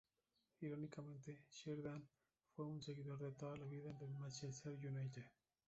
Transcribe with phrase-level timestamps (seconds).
[0.61, 2.09] Irónicamente, Sheridan
[2.55, 5.25] fue un seguidor de toda la vida del Manchester United.